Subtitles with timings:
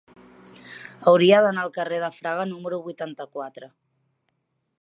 [1.11, 3.73] Hauria d'anar al carrer de Fraga número vuitanta-quatre.